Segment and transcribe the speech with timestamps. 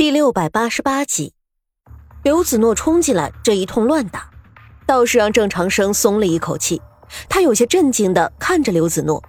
[0.00, 1.34] 第六百八十八集，
[2.22, 4.30] 刘子诺冲进来，这一通乱打，
[4.86, 6.80] 倒是让郑长生松了一口气。
[7.28, 9.22] 他有些震惊的看着刘子诺，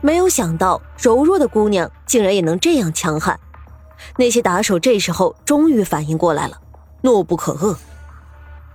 [0.00, 3.38] 没有想到柔弱的姑娘竟然也能这样强悍。
[4.16, 6.56] 那些打手这时候终于反应过来了，
[7.02, 7.76] 怒不可遏：“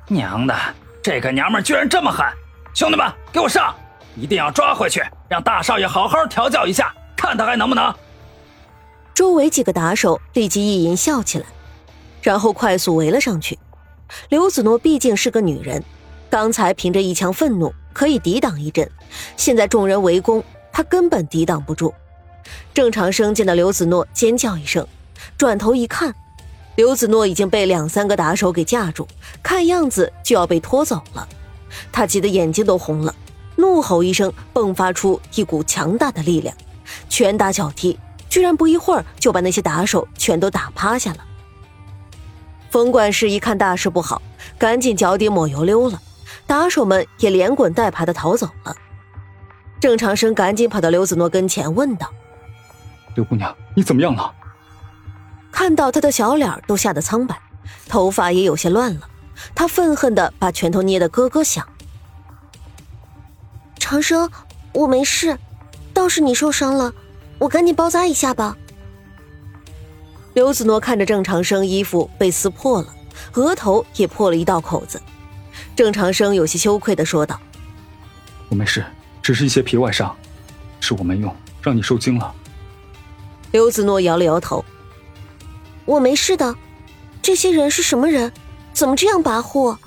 [0.07, 0.55] 娘的，
[1.02, 2.23] 这个娘们居然这么狠！
[2.76, 3.73] 兄弟们，给我上！
[4.16, 7.92] 一定要抓回去，让大少爷好好调教一下，看他还能不能。”
[9.16, 11.45] 周围几个打手立即意淫笑起来，
[12.21, 13.57] 然后快速围了上去。
[14.28, 15.82] 刘子诺毕竟是个女人，
[16.29, 18.91] 刚才凭着一腔愤怒可以抵挡一阵，
[19.38, 21.93] 现在众人围攻，她根本抵挡不住。
[22.74, 24.86] 郑长生见到刘子诺，尖叫一声，
[25.38, 26.13] 转头一看，
[26.75, 29.07] 刘子诺已经被两三个打手给架住，
[29.41, 31.25] 看样子就要被拖走了。
[31.89, 33.16] 他急得眼睛都红了，
[33.55, 36.53] 怒吼一声，迸发出一股强大的力量，
[37.08, 37.97] 拳打脚踢。
[38.36, 41.20] 居然不一会儿就把那些打手全都打趴下了。
[42.70, 44.22] 冯管事一看大事不好，
[44.58, 46.02] 赶紧脚底抹油溜了，
[46.45, 48.75] 打手们也连滚带爬的逃走了。
[49.80, 52.11] 郑长生赶紧跑到刘子诺跟前问道
[53.16, 54.36] ：“刘姑娘，你怎么样了？”
[55.49, 57.39] 看到他的小脸都吓得苍白，
[57.88, 59.08] 头发也有些乱了，
[59.55, 61.66] 他愤恨的把拳头捏得咯咯响。
[63.80, 64.30] 长生，
[64.73, 65.39] 我没事，
[65.94, 66.94] 倒是你受伤了。
[67.38, 68.58] 我赶紧包扎一下吧。
[70.33, 72.88] 刘子诺看着郑长生衣服被撕破了，
[73.33, 75.02] 额头也破了一道口子。
[75.75, 77.39] 郑长生有些羞愧的说道
[78.50, 78.86] ：“我没事，
[79.22, 80.16] 只是一些皮外伤，
[80.80, 82.33] 是我没用，让你受惊了。”
[83.52, 84.64] 刘子诺摇了摇头
[85.86, 86.55] ：“我没事的。
[87.22, 88.31] 这些人是什么人？
[88.73, 89.77] 怎么这样跋扈？”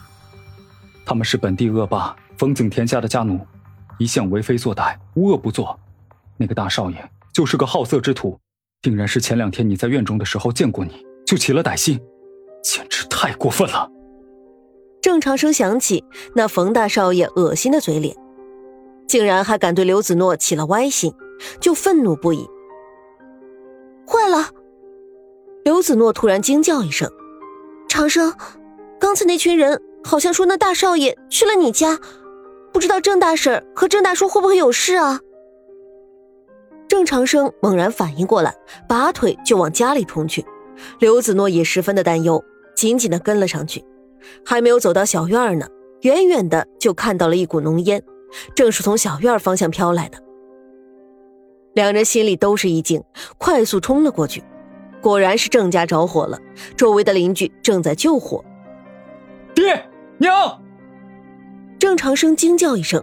[1.05, 3.47] 他们是本地恶霸风景天家的家奴，
[3.99, 5.79] 一向为非作歹，无恶不作。
[6.39, 7.11] 那个大少爷。
[7.39, 8.36] 就是个好色之徒，
[8.83, 12.00] 定然是前两天你在院中的时候见过你就起了歹心，
[12.64, 13.89] 简直太过分了。
[15.00, 16.03] 郑长生想起
[16.34, 18.16] 那冯大少爷恶心的嘴脸，
[19.06, 21.15] 竟然还敢对刘子诺起了歪心，
[21.60, 22.44] 就愤怒不已。
[24.04, 24.48] 坏了！
[25.62, 27.09] 刘子诺突然惊叫一声
[27.88, 28.34] ：“长生，
[28.98, 32.00] 刚才那群人好像说那大少爷去了你家，
[32.72, 35.21] 不知道郑大婶和郑大叔会不会有事啊？”
[36.98, 38.53] 郑长生猛然反应过来，
[38.88, 40.44] 拔腿就往家里冲去。
[40.98, 42.42] 刘子诺也十分的担忧，
[42.75, 43.84] 紧紧的跟了上去。
[44.44, 45.69] 还没有走到小院呢，
[46.00, 48.03] 远远的就看到了一股浓烟，
[48.56, 50.19] 正是从小院方向飘来的。
[51.75, 53.00] 两人心里都是一惊，
[53.38, 54.42] 快速冲了过去。
[55.00, 56.36] 果然是郑家着火了，
[56.76, 58.44] 周围的邻居正在救火。
[59.54, 60.60] 爹娘！
[61.78, 63.00] 郑长生惊叫一声，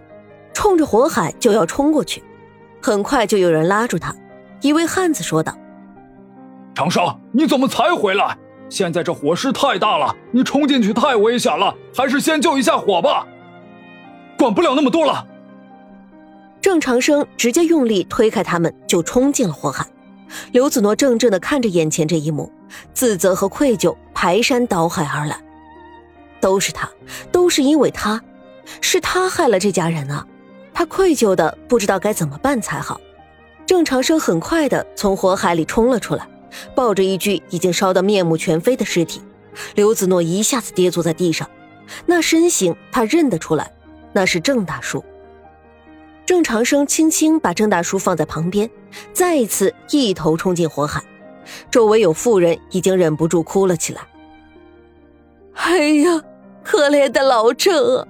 [0.52, 2.22] 冲着火海就要冲过去。
[2.86, 4.14] 很快就有人拉住他，
[4.60, 5.52] 一位汉子说道
[6.72, 8.38] ：“长生，你怎么才回来？
[8.68, 13.26] 现在这火势太大了，你冲进去太危险了，还是先救一下火吧。”
[14.38, 15.26] 管不了那么多了。
[16.60, 19.84] 郑长生直接用力推开他们，就冲进了火海。
[20.52, 22.52] 刘子诺怔怔的看着眼前这一幕，
[22.94, 25.36] 自责和愧疚排山倒海而来。
[26.40, 26.88] 都是他，
[27.32, 28.22] 都是因为他，
[28.80, 30.24] 是他害了这家人啊！
[30.78, 33.00] 他愧疚的不知道该怎么办才好。
[33.64, 36.28] 郑长生很快的从火海里冲了出来，
[36.74, 39.22] 抱着一具已经烧得面目全非的尸体，
[39.74, 41.48] 刘子诺一下子跌坐在地上。
[42.04, 43.72] 那身形他认得出来，
[44.12, 45.02] 那是郑大叔。
[46.26, 48.68] 郑长生轻轻把郑大叔放在旁边，
[49.14, 51.02] 再一次一头冲进火海。
[51.70, 54.02] 周围有妇人已经忍不住哭了起来。
[55.54, 56.22] 哎呀，
[56.62, 58.06] 可怜的老郑啊！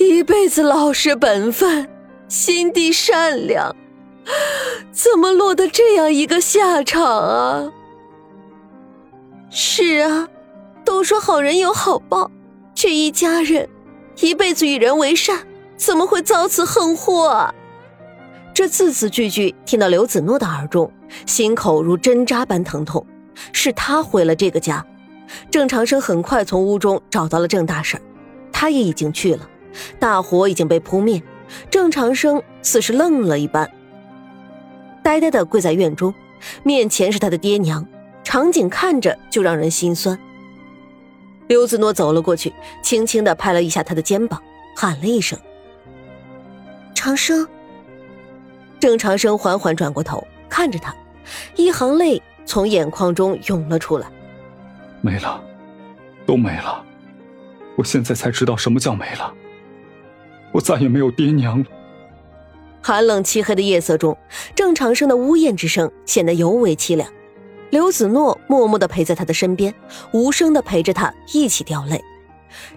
[0.00, 1.86] 一辈子老实本分，
[2.26, 3.76] 心地善良，
[4.90, 7.70] 怎么落得这样一个下场啊？
[9.50, 10.26] 是啊，
[10.86, 12.30] 都说好人有好报，
[12.74, 13.68] 这一家人
[14.20, 15.46] 一辈子与人为善，
[15.76, 17.54] 怎么会遭此横祸啊？
[18.54, 20.90] 这字字句句听到刘子诺的耳中，
[21.26, 23.06] 心口如针扎般疼痛。
[23.52, 24.84] 是他毁了这个家。
[25.50, 28.00] 郑长生很快从屋中找到了郑大婶，
[28.50, 29.46] 他也已经去了。
[29.98, 31.22] 大火已经被扑灭，
[31.70, 33.70] 郑长生似是愣了一般，
[35.02, 36.14] 呆呆的跪在院中，
[36.62, 37.86] 面前是他的爹娘，
[38.22, 40.18] 场景看着就让人心酸。
[41.48, 42.52] 刘子诺走了过去，
[42.82, 44.40] 轻轻的拍了一下他的肩膀，
[44.76, 45.38] 喊了一声
[46.94, 47.46] ：“长生。”
[48.78, 50.94] 郑长生缓缓转过头，看着他，
[51.56, 54.06] 一行泪从眼眶中涌了出来。
[55.00, 55.42] 没了，
[56.24, 56.84] 都没了，
[57.76, 59.34] 我现在才知道什么叫没了。
[60.52, 61.64] 我再也没有爹娘了。
[62.82, 64.16] 寒冷漆黑的夜色中，
[64.54, 67.08] 郑长生的呜咽之声显得尤为凄凉。
[67.70, 69.72] 刘子诺默默地陪在他的身边，
[70.12, 72.02] 无声地陪着他一起掉泪。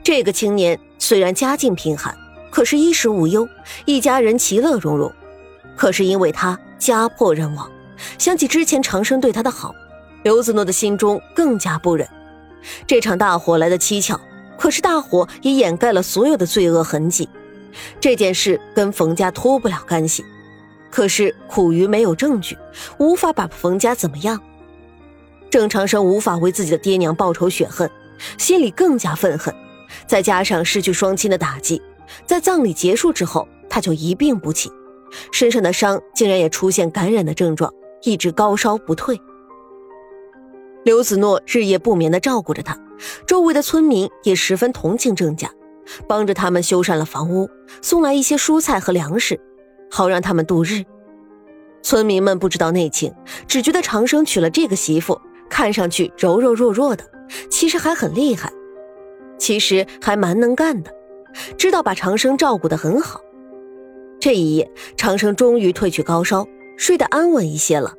[0.03, 2.15] 这个青年虽然家境贫寒，
[2.51, 3.47] 可是衣食无忧，
[3.85, 5.11] 一家人其乐融融。
[5.75, 7.71] 可是因为他家破人亡，
[8.19, 9.73] 想起之前长生对他的好，
[10.23, 12.07] 刘子诺的心中更加不忍。
[12.85, 14.19] 这场大火来的蹊跷，
[14.57, 17.27] 可是大火也掩盖了所有的罪恶痕迹。
[17.99, 20.23] 这件事跟冯家脱不了干系，
[20.91, 22.57] 可是苦于没有证据，
[22.97, 24.41] 无法把冯家怎么样。
[25.49, 27.89] 郑长生无法为自己的爹娘报仇雪恨，
[28.37, 29.53] 心里更加愤恨。
[30.07, 31.79] 再加上失去双亲的打击，
[32.25, 34.71] 在葬礼结束之后，他就一病不起，
[35.31, 37.71] 身上的伤竟然也出现感染的症状，
[38.01, 39.21] 一直高烧不退。
[40.83, 42.77] 刘子诺日夜不眠地照顾着他，
[43.27, 45.49] 周围的村民也十分同情郑家，
[46.07, 47.49] 帮着他们修缮了房屋，
[47.81, 49.39] 送来一些蔬菜和粮食，
[49.89, 50.83] 好让他们度日。
[51.81, 53.13] 村民们不知道内情，
[53.47, 55.19] 只觉得长生娶了这个媳妇。
[55.49, 57.03] 看上去柔柔弱弱的，
[57.47, 58.51] 其实还很厉害，
[59.37, 60.91] 其实还蛮能干的，
[61.59, 63.21] 知道把长生照顾得很好。
[64.19, 67.93] 这一夜，长生终于褪去高烧，睡得安稳一些了。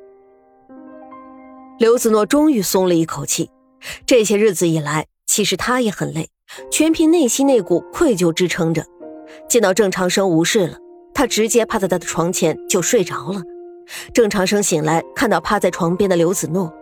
[1.78, 3.50] 刘子诺终于松了一口气。
[4.04, 6.30] 这些日子以来，其实他也很累，
[6.70, 8.84] 全凭内心那股愧疚支撑着。
[9.48, 10.78] 见到郑长生无事了，
[11.12, 13.42] 他直接趴在他的床前就睡着了。
[14.12, 16.72] 郑长生醒来，看到趴在床边的刘子诺。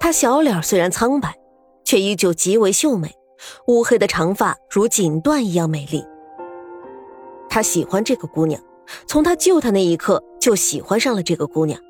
[0.00, 1.34] 她小脸虽然苍白，
[1.84, 3.14] 却依旧极为秀美，
[3.68, 6.04] 乌黑的长发如锦缎一样美丽。
[7.48, 8.60] 他喜欢这个姑娘，
[9.06, 11.80] 从他救她那一刻就喜欢上了这个姑娘。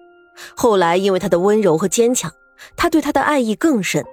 [0.54, 2.30] 后来因为她的温柔和坚强，
[2.76, 4.04] 他对她的爱意更深，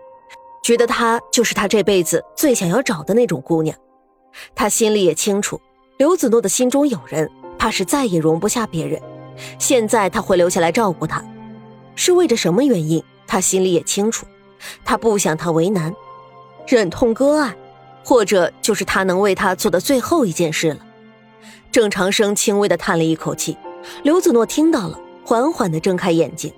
[0.65, 3.77] 觉得她就是他这辈子最想要找的那种姑娘。
[4.55, 5.61] 他心里也清楚，
[5.97, 8.99] 刘子诺的心中有人，怕是再也容不下别人。
[9.59, 11.23] 现在他会留下来照顾她，
[11.95, 13.03] 是为着什么原因？
[13.27, 14.25] 他心里也清楚，
[14.83, 15.93] 他不想他为难，
[16.65, 17.55] 忍痛割爱，
[18.03, 20.79] 或者就是他能为他做的最后一件事了。
[21.71, 23.55] 郑长生轻微的叹了一口气，
[24.01, 26.51] 刘子诺听到了，缓缓的睁开眼睛，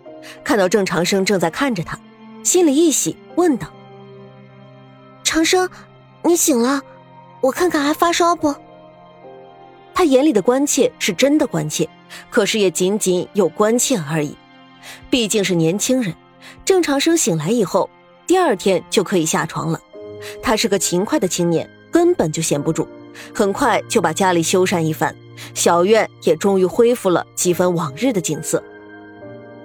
[0.45, 1.99] 看到郑长生正在看着他，
[2.41, 3.67] 心里一喜，问道
[5.27, 5.69] ：“长生，
[6.23, 6.81] 你醒了？
[7.41, 8.55] 我看看还发烧不？”
[9.93, 11.89] 他眼里的关切是真的关切，
[12.29, 14.37] 可是也仅仅有关切而已，
[15.09, 16.15] 毕竟是年轻人。
[16.63, 17.89] 郑长生醒来以后，
[18.25, 19.81] 第二天就可以下床了。
[20.41, 22.87] 他是个勤快的青年，根本就闲不住，
[23.35, 25.13] 很快就把家里修缮一番，
[25.53, 28.63] 小院也终于恢复了几分往日的景色。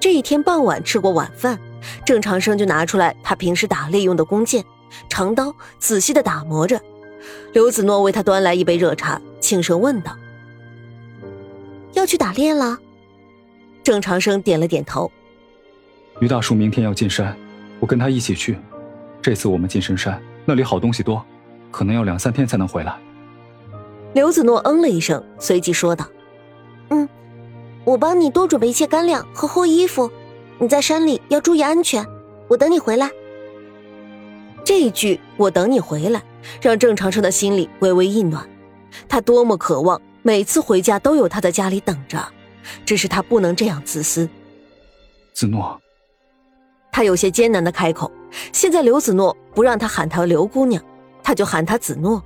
[0.00, 1.56] 这一天傍晚吃过晚饭，
[2.04, 4.64] 郑长生就拿出来他平时打猎用的弓箭、
[5.08, 6.80] 长刀，仔细的打磨着。
[7.52, 10.16] 刘子诺为他端来一杯热茶，轻声问道
[11.94, 12.78] ：“要去打猎了？”
[13.84, 15.10] 郑长生点了点头。
[16.20, 17.36] 于大叔明天要进山，
[17.78, 18.58] 我跟他一起去。
[19.20, 21.24] 这次我们进深山，那里好东西多，
[21.70, 22.96] 可能要两三天才能回来。
[24.14, 26.06] 刘子诺嗯了一声，随即说道
[26.90, 27.08] ：“嗯，
[27.84, 30.10] 我帮你多准备一些干粮和厚衣服。
[30.58, 32.04] 你在山里要注意安全，
[32.48, 33.10] 我等你回来。”
[34.64, 36.22] 这一句“我等你回来”
[36.60, 38.48] 让郑长生的心里微微一暖。
[39.08, 42.24] 他多么渴望每次回家都有他在家里等着，
[42.84, 44.28] 只是他不能这样自私。
[45.32, 45.80] 子诺。
[46.90, 48.10] 他有些艰难的开口。
[48.52, 50.82] 现在刘子诺不让他喊他刘姑娘，
[51.22, 52.22] 他就喊他子诺。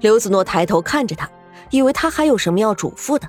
[0.00, 1.30] 刘子诺抬头看着他，
[1.70, 3.28] 以为他还有什么要嘱咐的。